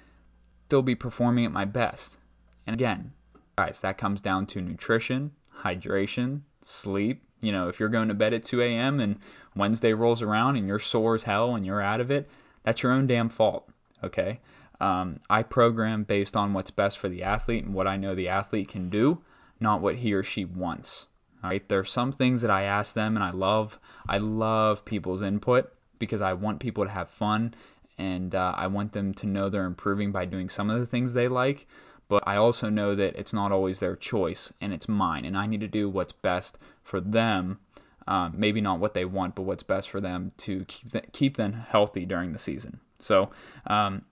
[0.71, 2.17] still be performing at my best.
[2.65, 3.12] And again,
[3.58, 5.32] guys, that comes down to nutrition,
[5.63, 7.23] hydration, sleep.
[7.41, 9.01] You know, if you're going to bed at 2 a.m.
[9.01, 9.17] and
[9.54, 12.30] Wednesday rolls around and you're sore as hell and you're out of it,
[12.63, 13.67] that's your own damn fault.
[14.01, 14.39] Okay.
[14.80, 18.30] Um, I program based on what's best for the athlete and what I know the
[18.30, 19.21] athlete can do,
[19.60, 21.08] not what he or she wants.
[21.43, 21.67] All right.
[21.67, 23.77] There are some things that I ask them and I love,
[24.08, 27.54] I love people's input because I want people to have fun
[27.97, 31.13] and uh, I want them to know they're improving by doing some of the things
[31.13, 31.67] they like.
[32.08, 35.47] But I also know that it's not always their choice and it's mine, and I
[35.47, 37.60] need to do what's best for them.
[38.06, 41.38] Um, maybe not what they want, but what's best for them to keep, th- keep
[41.38, 42.82] them healthy during the season.
[42.99, 43.30] So,
[43.65, 44.04] um,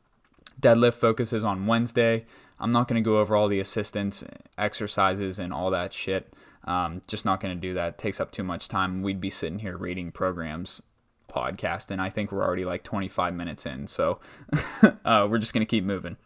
[0.61, 2.25] deadlift focuses on Wednesday.
[2.57, 4.23] I'm not going to go over all the assistance
[4.57, 6.31] exercises and all that shit.
[6.63, 7.87] Um, just not going to do that.
[7.93, 9.01] It takes up too much time.
[9.01, 10.81] We'd be sitting here reading programs
[11.29, 13.87] podcast, and I think we're already like 25 minutes in.
[13.87, 14.19] So
[15.05, 16.17] uh, we're just going to keep moving.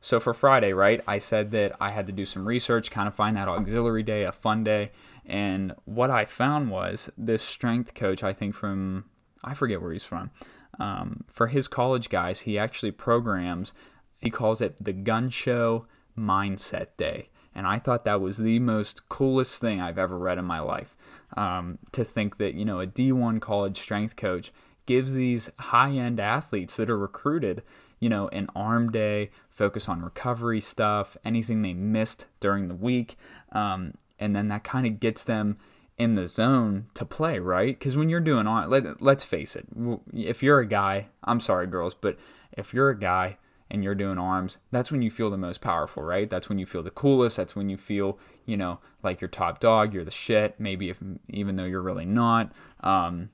[0.00, 3.14] So for Friday, right, I said that I had to do some research, kind of
[3.14, 4.92] find that auxiliary day, a fun day.
[5.26, 9.06] And what I found was this strength coach, I think from,
[9.42, 10.30] I forget where he's from,
[10.78, 13.74] um, for his college guys, he actually programs,
[14.20, 17.30] he calls it the Gun Show Mindset Day.
[17.54, 20.94] And I thought that was the most coolest thing I've ever read in my life.
[21.36, 24.50] Um, to think that, you know, a D1 college strength coach
[24.86, 27.62] gives these high end athletes that are recruited,
[28.00, 33.18] you know, an arm day, focus on recovery stuff, anything they missed during the week.
[33.52, 35.58] Um, and then that kind of gets them
[35.98, 37.78] in the zone to play, right?
[37.78, 39.66] Because when you're doing on, let, let's face it,
[40.14, 42.16] if you're a guy, I'm sorry, girls, but
[42.52, 43.36] if you're a guy
[43.70, 46.30] and you're doing arms, that's when you feel the most powerful, right?
[46.30, 47.36] That's when you feel the coolest.
[47.36, 50.58] That's when you feel, you know, like you're top dog, you're the shit.
[50.58, 52.50] Maybe if even though you're really not.
[52.80, 53.28] Um,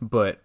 [0.00, 0.42] but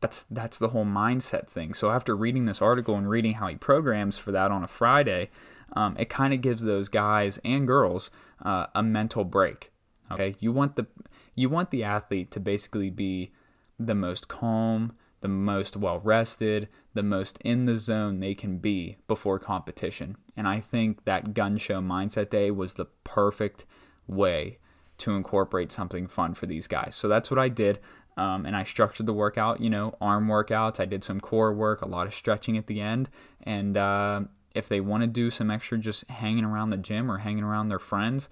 [0.00, 1.74] that's that's the whole mindset thing.
[1.74, 5.30] So after reading this article and reading how he programs for that on a Friday,
[5.74, 8.10] um, it kind of gives those guys and girls
[8.42, 9.70] uh, a mental break.
[10.10, 10.86] Okay, you want the
[11.34, 13.32] you want the athlete to basically be
[13.78, 18.96] the most calm, the most well rested, the most in the zone they can be
[19.06, 20.16] before competition.
[20.36, 23.64] And I think that gun show mindset day was the perfect
[24.06, 24.58] way
[24.98, 26.94] to incorporate something fun for these guys.
[26.94, 27.78] So that's what I did.
[28.16, 30.80] Um, and I structured the workout, you know, arm workouts.
[30.80, 33.08] I did some core work, a lot of stretching at the end.
[33.44, 34.22] And uh,
[34.56, 37.68] if they want to do some extra just hanging around the gym or hanging around
[37.68, 38.28] their friends,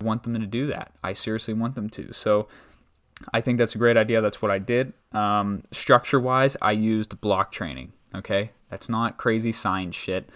[0.00, 0.92] I want them to do that.
[1.02, 2.12] I seriously want them to.
[2.12, 2.46] So
[3.32, 4.20] I think that's a great idea.
[4.20, 4.92] That's what I did.
[5.12, 7.92] Um, structure wise, I used block training.
[8.14, 10.28] Okay, that's not crazy science shit.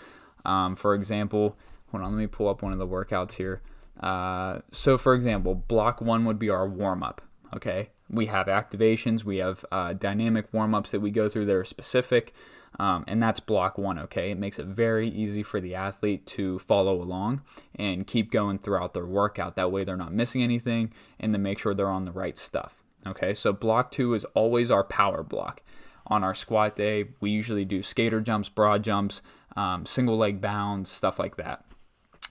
[0.44, 1.56] Um, for example,
[1.90, 3.60] hold on, let me pull up one of the workouts here.
[4.00, 7.22] Uh, so, for example, block one would be our warm up.
[7.54, 11.56] Okay, we have activations, we have uh, dynamic warm ups that we go through that
[11.56, 12.34] are specific,
[12.78, 13.98] um, and that's block one.
[13.98, 17.42] Okay, it makes it very easy for the athlete to follow along
[17.74, 19.56] and keep going throughout their workout.
[19.56, 22.82] That way, they're not missing anything and to make sure they're on the right stuff.
[23.06, 25.62] Okay, so block two is always our power block.
[26.08, 29.22] On our squat day, we usually do skater jumps, broad jumps,
[29.56, 31.64] um, single leg bounds, stuff like that.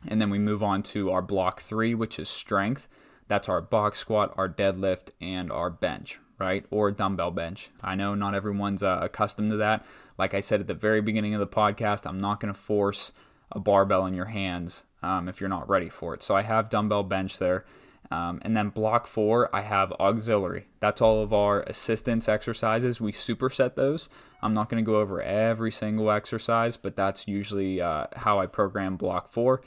[0.08, 2.88] And then we move on to our block three, which is strength.
[3.28, 6.66] That's our box squat, our deadlift, and our bench, right?
[6.72, 7.70] Or dumbbell bench.
[7.82, 9.86] I know not everyone's uh, accustomed to that.
[10.18, 13.12] Like I said at the very beginning of the podcast, I'm not going to force
[13.52, 16.24] a barbell in your hands um, if you're not ready for it.
[16.24, 17.66] So I have dumbbell bench there.
[18.12, 20.68] Um, and then block four, I have auxiliary.
[20.80, 23.02] That's all of our assistance exercises.
[23.02, 24.10] We superset those.
[24.44, 28.46] I'm not going to go over every single exercise, but that's usually uh, how I
[28.46, 29.64] program block four.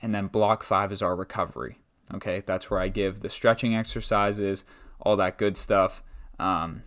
[0.00, 1.78] And then block five is our recovery.
[2.12, 4.64] Okay, that's where I give the stretching exercises,
[5.04, 6.02] all that good stuff.
[6.38, 6.82] Um,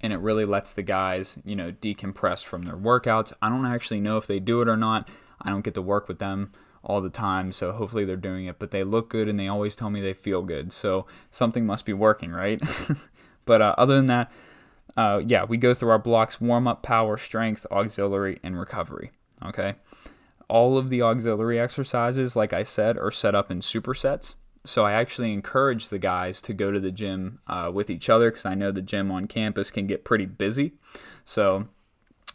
[0.00, 3.32] and it really lets the guys, you know, decompress from their workouts.
[3.40, 5.08] I don't actually know if they do it or not.
[5.40, 8.58] I don't get to work with them all the time, so hopefully they're doing it.
[8.58, 11.86] But they look good and they always tell me they feel good, so something must
[11.86, 12.62] be working, right?
[13.46, 14.30] but uh, other than that,
[14.96, 19.12] uh, yeah, we go through our blocks: warm up, power, strength, auxiliary, and recovery.
[19.44, 19.74] Okay
[20.48, 24.34] all of the auxiliary exercises, like I said, are set up in supersets.
[24.64, 28.30] So I actually encourage the guys to go to the gym uh, with each other
[28.30, 30.72] because I know the gym on campus can get pretty busy.
[31.24, 31.68] So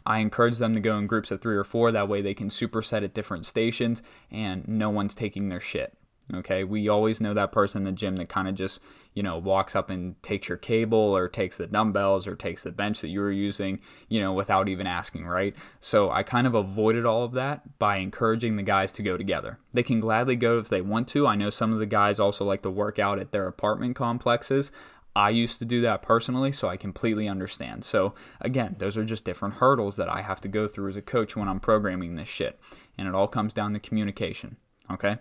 [0.06, 1.90] I encourage them to go in groups of three or four.
[1.90, 5.94] That way they can superset at different stations and no one's taking their shit.
[6.32, 8.80] Okay, we always know that person in the gym that kind of just,
[9.14, 12.70] you know, walks up and takes your cable or takes the dumbbells or takes the
[12.70, 15.54] bench that you were using, you know, without even asking, right?
[15.80, 19.58] So I kind of avoided all of that by encouraging the guys to go together.
[19.72, 21.26] They can gladly go if they want to.
[21.26, 24.70] I know some of the guys also like to work out at their apartment complexes.
[25.14, 27.84] I used to do that personally, so I completely understand.
[27.84, 31.02] So, again, those are just different hurdles that I have to go through as a
[31.02, 32.58] coach when I'm programming this shit.
[32.96, 34.56] And it all comes down to communication.
[34.88, 35.18] Okay?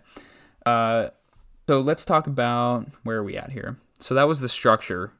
[0.65, 1.09] Uh,
[1.69, 3.77] so, let's talk about where are we at here?
[3.99, 5.13] So, that was the structure.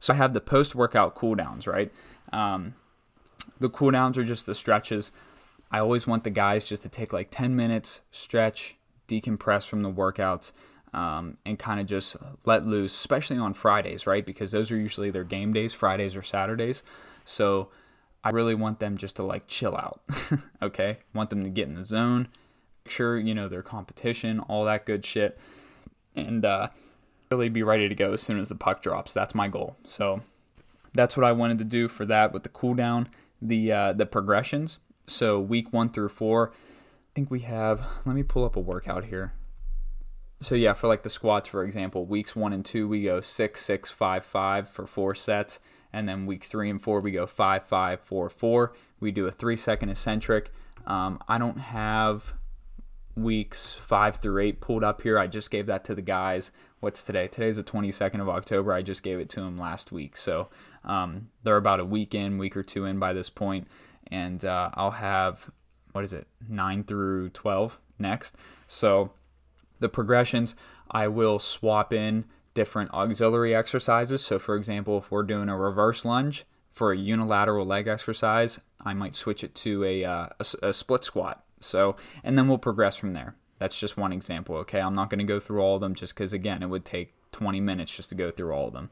[0.00, 1.92] So, I have the post workout cooldowns, right?
[2.32, 2.74] Um,
[3.60, 5.12] the cooldowns are just the stretches.
[5.70, 8.74] I always want the guys just to take like 10 minutes, stretch,
[9.06, 10.50] decompress from the workouts
[10.92, 14.26] um, and kind of just let loose, especially on Fridays, right?
[14.26, 16.82] Because those are usually their game days, Fridays or Saturdays.
[17.24, 17.68] So
[18.24, 20.00] I really want them just to like chill out,
[20.62, 20.98] okay?
[21.14, 22.26] Want them to get in the zone,
[22.84, 25.38] make sure, you know, their competition, all that good shit,
[26.14, 26.68] and uh,
[27.30, 29.12] really be ready to go as soon as the puck drops.
[29.12, 29.76] That's my goal.
[29.84, 30.22] So
[30.94, 33.06] that's what I wanted to do for that with the cooldown,
[33.40, 34.78] the uh, the progressions.
[35.06, 37.84] So week one through four, I think we have.
[38.04, 39.32] Let me pull up a workout here
[40.42, 43.64] so yeah, for like the squats, for example, weeks one and two we go six,
[43.64, 45.60] six, five, five for four sets,
[45.92, 48.74] and then week three and four we go five, five, four, four.
[49.00, 50.52] We do a three second eccentric.
[50.86, 52.34] Um, I don't have
[53.14, 55.18] weeks five through eight pulled up here.
[55.18, 56.50] I just gave that to the guys.
[56.80, 57.28] What's today?
[57.28, 58.72] Today's the 22nd of October.
[58.72, 60.48] I just gave it to them last week, so
[60.84, 63.68] um, they're about a week in, week or two in by this point,
[64.10, 65.50] and uh, I'll have
[65.92, 68.34] what is it, nine through 12 next.
[68.66, 69.12] So
[69.78, 70.56] the progressions,
[70.90, 74.22] I will swap in different auxiliary exercises.
[74.22, 78.94] So, for example, if we're doing a reverse lunge for a unilateral leg exercise, I
[78.94, 81.44] might switch it to a, uh, a, a, split squat.
[81.64, 83.34] So, and then we'll progress from there.
[83.58, 84.80] That's just one example, okay?
[84.80, 87.14] I'm not going to go through all of them just because, again, it would take
[87.32, 88.90] 20 minutes just to go through all of them.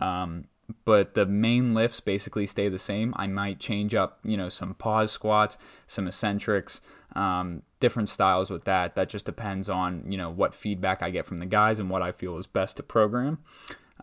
[0.00, 0.44] Um,
[0.84, 3.14] but the main lifts basically stay the same.
[3.16, 6.80] I might change up, you know, some pause squats, some eccentrics,
[7.14, 8.94] um, different styles with that.
[8.94, 12.02] That just depends on, you know, what feedback I get from the guys and what
[12.02, 13.38] I feel is best to program.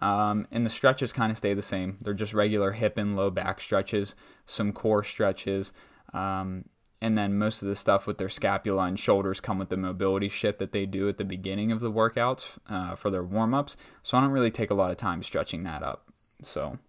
[0.01, 1.97] Um, and the stretches kind of stay the same.
[2.01, 4.15] They're just regular hip and low back stretches,
[4.45, 5.73] some core stretches,
[6.13, 6.65] um,
[7.01, 10.29] and then most of the stuff with their scapula and shoulders come with the mobility
[10.29, 13.77] shit that they do at the beginning of the workouts uh, for their warm ups.
[14.01, 16.07] So I don't really take a lot of time stretching that up.
[16.41, 16.79] So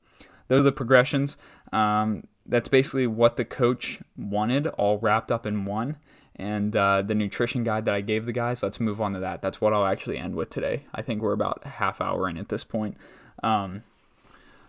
[0.48, 1.36] those are the progressions.
[1.72, 5.96] Um, that's basically what the coach wanted, all wrapped up in one.
[6.36, 9.42] And uh, the nutrition guide that I gave the guys, let's move on to that.
[9.42, 10.84] That's what I'll actually end with today.
[10.94, 12.96] I think we're about a half hour in at this point.
[13.42, 13.82] Um,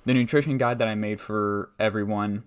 [0.04, 2.44] the nutrition guide that I made for everyone,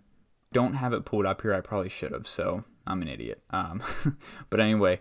[0.52, 1.54] don't have it pulled up here.
[1.54, 3.42] I probably should have, so I'm an idiot.
[3.50, 3.82] Um,
[4.50, 5.00] but anyway,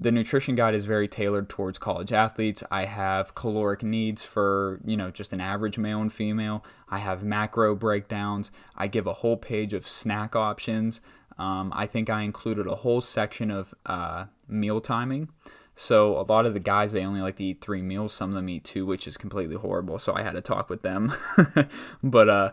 [0.00, 2.62] the nutrition guide is very tailored towards college athletes.
[2.70, 6.64] I have caloric needs for, you know, just an average male and female.
[6.88, 8.50] I have macro breakdowns.
[8.76, 11.00] I give a whole page of snack options.
[11.38, 15.28] Um, I think I included a whole section of uh, meal timing.
[15.76, 18.12] So a lot of the guys they only like to eat three meals.
[18.12, 19.98] Some of them eat two, which is completely horrible.
[19.98, 21.12] So I had to talk with them.
[22.02, 22.52] but uh,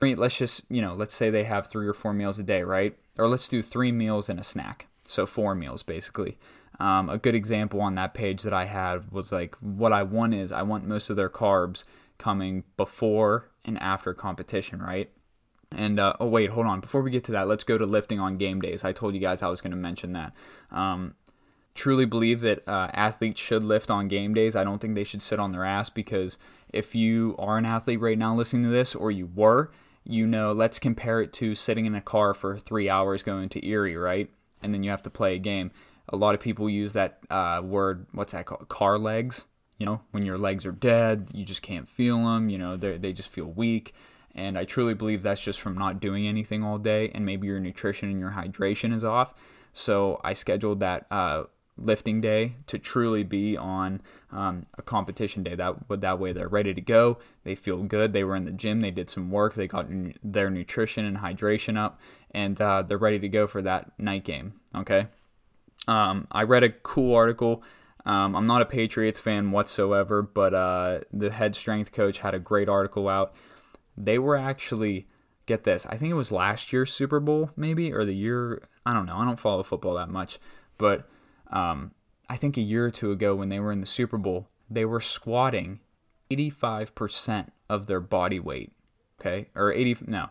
[0.00, 2.96] let's just you know, let's say they have three or four meals a day, right?
[3.18, 4.86] Or let's do three meals and a snack.
[5.04, 6.38] So four meals basically.
[6.78, 10.34] Um, a good example on that page that I had was like what I want
[10.34, 11.84] is I want most of their carbs
[12.16, 15.10] coming before and after competition, right?
[15.72, 16.80] And uh, oh wait, hold on.
[16.80, 18.84] Before we get to that, let's go to lifting on game days.
[18.84, 20.32] I told you guys I was going to mention that.
[20.70, 21.14] Um,
[21.74, 24.56] truly believe that uh, athletes should lift on game days.
[24.56, 26.38] I don't think they should sit on their ass because
[26.72, 29.70] if you are an athlete right now listening to this, or you were,
[30.04, 33.66] you know, let's compare it to sitting in a car for three hours going to
[33.66, 34.30] Erie, right?
[34.62, 35.70] And then you have to play a game
[36.10, 38.68] a lot of people use that uh, word, what's that called?
[38.68, 39.46] Car legs.
[39.78, 42.50] You know, when your legs are dead, you just can't feel them.
[42.50, 43.94] You know, they just feel weak.
[44.34, 47.58] And I truly believe that's just from not doing anything all day, and maybe your
[47.58, 49.32] nutrition and your hydration is off.
[49.72, 51.44] So I scheduled that uh,
[51.80, 55.54] lifting day to truly be on um, a competition day.
[55.54, 57.18] That that way they're ready to go.
[57.44, 58.12] They feel good.
[58.12, 58.80] They were in the gym.
[58.80, 59.54] They did some work.
[59.54, 59.86] They got
[60.22, 64.60] their nutrition and hydration up, and uh, they're ready to go for that night game.
[64.74, 65.06] Okay.
[65.88, 67.62] Um, I read a cool article.
[68.06, 72.38] Um, I'm not a Patriots fan whatsoever, but uh, the head strength coach had a
[72.38, 73.34] great article out.
[73.96, 75.06] They were actually,
[75.46, 78.94] get this, I think it was last year's Super Bowl, maybe, or the year, I
[78.94, 79.16] don't know.
[79.16, 80.38] I don't follow football that much,
[80.78, 81.08] but
[81.50, 81.92] um,
[82.28, 84.84] I think a year or two ago when they were in the Super Bowl, they
[84.84, 85.80] were squatting
[86.30, 88.72] 85% of their body weight.
[89.20, 90.30] Okay, or 80, no,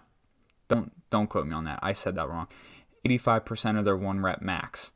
[0.67, 1.80] don't don't quote me on that.
[1.84, 2.47] I said that wrong.
[3.05, 4.91] 85% of their one rep max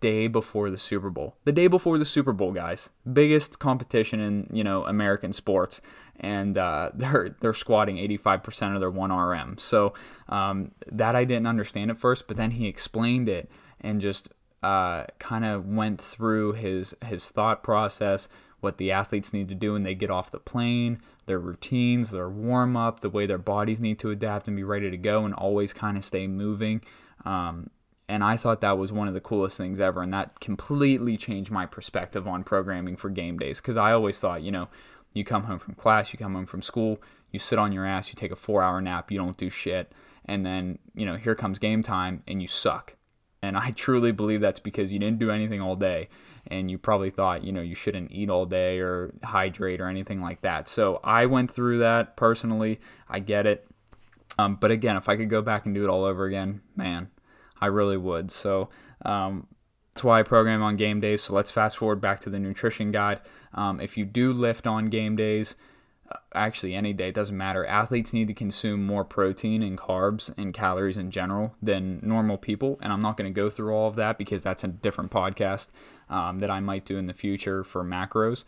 [0.00, 1.36] day before the Super Bowl.
[1.44, 2.90] The day before the Super Bowl, guys.
[3.10, 5.80] Biggest competition in, you know, American sports.
[6.18, 9.60] And uh, they're they're squatting 85% of their 1RM.
[9.60, 9.94] So
[10.28, 13.50] um, that I didn't understand at first, but then he explained it
[13.80, 14.28] and just
[14.62, 18.28] uh, kind of went through his his thought process,
[18.60, 22.28] what the athletes need to do when they get off the plane, their routines, their
[22.28, 25.34] warm up, the way their bodies need to adapt and be ready to go, and
[25.34, 26.82] always kind of stay moving.
[27.24, 27.70] Um,
[28.08, 31.50] and I thought that was one of the coolest things ever, and that completely changed
[31.50, 33.60] my perspective on programming for game days.
[33.60, 34.68] Because I always thought, you know,
[35.12, 38.08] you come home from class, you come home from school, you sit on your ass,
[38.08, 39.92] you take a four hour nap, you don't do shit,
[40.24, 42.94] and then, you know, here comes game time and you suck.
[43.42, 46.08] And I truly believe that's because you didn't do anything all day
[46.48, 50.20] and you probably thought, you know, you shouldn't eat all day or hydrate or anything
[50.20, 50.66] like that.
[50.66, 52.80] So I went through that personally.
[53.08, 53.66] I get it.
[54.38, 57.10] Um, but again, if I could go back and do it all over again, man,
[57.60, 58.30] I really would.
[58.30, 58.70] So
[59.04, 59.46] um,
[59.94, 61.22] that's why I program on game days.
[61.22, 63.20] So let's fast forward back to the nutrition guide.
[63.52, 65.54] Um, if you do lift on game days,
[66.34, 67.66] actually any day, it doesn't matter.
[67.66, 72.78] Athletes need to consume more protein and carbs and calories in general than normal people.
[72.82, 75.68] And I'm not going to go through all of that because that's a different podcast
[76.08, 78.44] um, that I might do in the future for macros.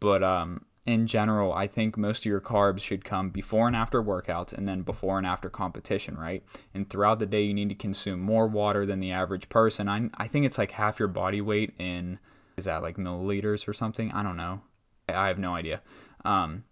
[0.00, 4.02] But um, in general, I think most of your carbs should come before and after
[4.02, 6.42] workouts and then before and after competition, right?
[6.74, 9.88] And throughout the day, you need to consume more water than the average person.
[9.88, 12.18] I, I think it's like half your body weight in,
[12.56, 14.10] is that like milliliters or something?
[14.12, 14.62] I don't know.
[15.08, 15.82] I have no idea.
[16.24, 16.64] Um,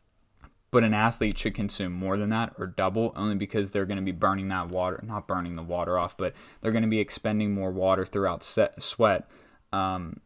[0.70, 4.04] but an athlete should consume more than that or double only because they're going to
[4.04, 7.52] be burning that water, not burning the water off, but they're going to be expending
[7.52, 9.28] more water throughout set, sweat.
[9.72, 10.20] Um,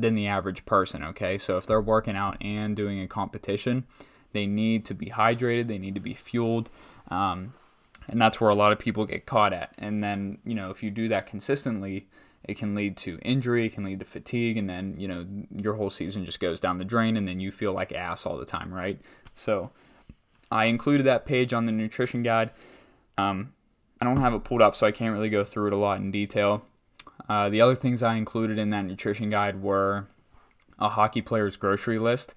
[0.00, 1.38] than the average person, okay?
[1.38, 3.84] So if they're working out and doing a competition,
[4.32, 6.70] they need to be hydrated, they need to be fueled.
[7.08, 7.54] Um,
[8.08, 9.72] and that's where a lot of people get caught at.
[9.78, 12.08] And then, you know, if you do that consistently,
[12.42, 15.24] it can lead to injury, it can lead to fatigue, and then, you know,
[15.54, 18.36] your whole season just goes down the drain and then you feel like ass all
[18.36, 19.00] the time, right?
[19.34, 19.70] So
[20.54, 22.52] I included that page on the nutrition guide.
[23.18, 23.52] Um,
[24.00, 25.98] I don't have it pulled up, so I can't really go through it a lot
[25.98, 26.64] in detail.
[27.28, 30.06] Uh, the other things I included in that nutrition guide were
[30.78, 32.36] a hockey player's grocery list.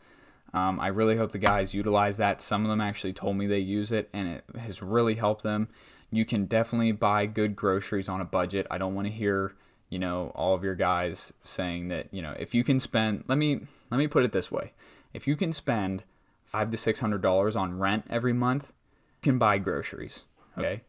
[0.51, 2.41] Um, I really hope the guys utilize that.
[2.41, 5.69] Some of them actually told me they use it, and it has really helped them.
[6.09, 8.65] You can definitely buy good groceries on a budget.
[8.71, 9.53] I don't want to hear,
[9.89, 13.25] you know, all of your guys saying that, you know, if you can spend.
[13.27, 13.59] Let me
[13.91, 14.73] let me put it this way:
[15.13, 16.03] if you can spend
[16.47, 18.73] five to six hundred dollars on rent every month,
[19.21, 20.23] you can buy groceries.
[20.57, 20.81] Okay,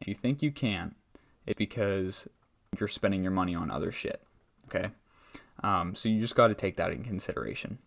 [0.00, 0.94] if you think you can,
[1.46, 2.28] it's because
[2.78, 4.22] you're spending your money on other shit.
[4.66, 4.90] Okay.
[5.62, 7.78] Um, so you just got to take that in consideration.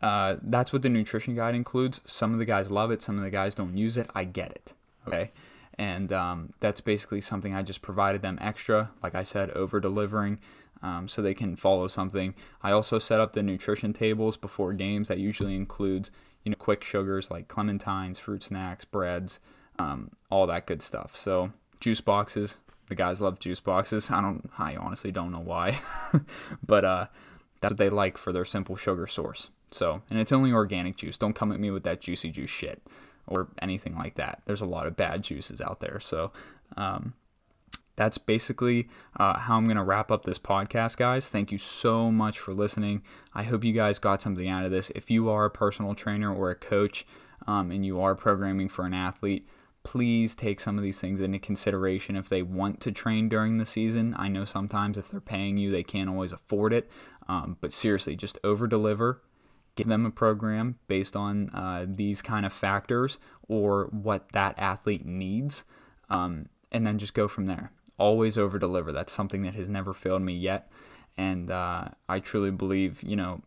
[0.00, 2.00] Uh, that's what the nutrition guide includes.
[2.06, 4.08] Some of the guys love it, some of the guys don't use it.
[4.14, 4.74] I get it.
[5.06, 5.32] Okay.
[5.76, 10.38] And um, that's basically something I just provided them extra, like I said, over delivering
[10.82, 12.34] um, so they can follow something.
[12.62, 16.10] I also set up the nutrition tables before games that usually includes
[16.48, 19.38] you know quick sugars like clementines, fruit snacks, breads,
[19.78, 21.14] um, all that good stuff.
[21.14, 22.56] So juice boxes,
[22.88, 24.10] the guys love juice boxes.
[24.10, 24.50] I don't.
[24.58, 25.78] I honestly don't know why,
[26.66, 27.06] but uh,
[27.60, 29.50] that's what they like for their simple sugar source.
[29.70, 31.18] So, and it's only organic juice.
[31.18, 32.80] Don't come at me with that juicy juice shit
[33.26, 34.40] or anything like that.
[34.46, 36.00] There's a lot of bad juices out there.
[36.00, 36.32] So,
[36.78, 37.12] um,
[37.98, 41.28] that's basically uh, how I'm going to wrap up this podcast, guys.
[41.28, 43.02] Thank you so much for listening.
[43.34, 44.92] I hope you guys got something out of this.
[44.94, 47.04] If you are a personal trainer or a coach
[47.48, 49.48] um, and you are programming for an athlete,
[49.82, 53.66] please take some of these things into consideration if they want to train during the
[53.66, 54.14] season.
[54.16, 56.88] I know sometimes if they're paying you, they can't always afford it.
[57.28, 59.22] Um, but seriously, just over deliver.
[59.74, 63.18] Give them a program based on uh, these kind of factors
[63.48, 65.64] or what that athlete needs,
[66.10, 67.72] um, and then just go from there.
[67.98, 68.92] Always over deliver.
[68.92, 70.70] That's something that has never failed me yet.
[71.16, 73.42] And uh, I truly believe, you know,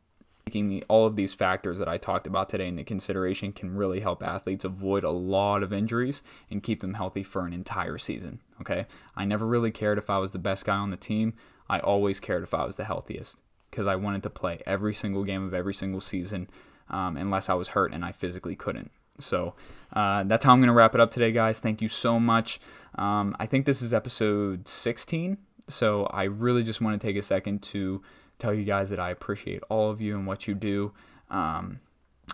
[0.45, 4.01] taking the, all of these factors that I talked about today into consideration can really
[4.01, 8.41] help athletes avoid a lot of injuries and keep them healthy for an entire season.
[8.59, 8.85] Okay,
[9.15, 11.33] I never really cared if I was the best guy on the team.
[11.69, 13.37] I always cared if I was the healthiest
[13.69, 16.49] because I wanted to play every single game of every single season
[16.89, 18.91] um, unless I was hurt and I physically couldn't.
[19.21, 19.53] So
[19.93, 21.59] uh, that's how I'm going to wrap it up today, guys.
[21.59, 22.59] Thank you so much.
[22.95, 25.37] Um, I think this is episode 16.
[25.67, 28.01] So I really just want to take a second to
[28.39, 30.93] tell you guys that I appreciate all of you and what you do,
[31.29, 31.79] um,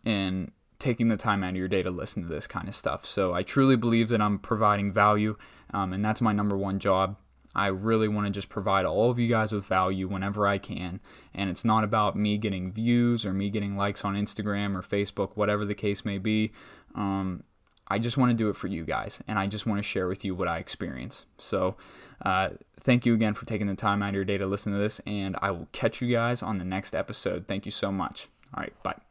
[0.05, 3.05] and taking the time out of your day to listen to this kind of stuff.
[3.05, 5.37] So I truly believe that I'm providing value,
[5.73, 7.17] um, and that's my number one job.
[7.57, 10.99] I really want to just provide all of you guys with value whenever I can.
[11.33, 15.31] And it's not about me getting views or me getting likes on Instagram or Facebook,
[15.33, 16.51] whatever the case may be.
[16.97, 17.43] Um,
[17.87, 20.07] I just want to do it for you guys, and I just want to share
[20.07, 21.25] with you what I experience.
[21.37, 21.77] So,
[22.25, 24.79] uh, thank you again for taking the time out of your day to listen to
[24.79, 27.47] this, and I will catch you guys on the next episode.
[27.47, 28.27] Thank you so much.
[28.53, 29.06] All right, bye.